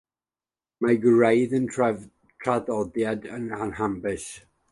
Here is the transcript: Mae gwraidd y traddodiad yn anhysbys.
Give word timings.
Mae 0.85 0.95
gwraidd 1.03 1.53
y 1.57 1.59
traddodiad 1.75 3.31
yn 3.39 3.47
anhysbys. 3.67 4.29